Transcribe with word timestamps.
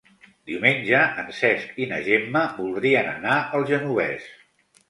Diumenge 0.51 1.01
en 1.23 1.29
Cesc 1.41 1.77
i 1.85 1.87
na 1.93 2.01
Gemma 2.09 2.43
voldrien 2.57 3.13
anar 3.13 3.37
al 3.59 3.67
Genovés. 3.75 4.31